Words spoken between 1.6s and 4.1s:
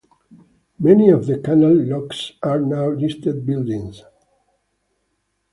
locks are now listed buildings.